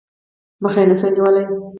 [0.63, 1.43] مخه یې نه سوای نیولای.